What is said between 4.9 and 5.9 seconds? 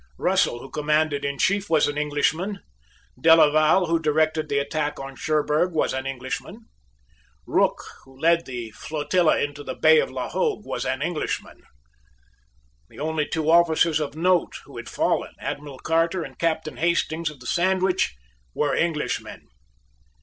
on Cherburg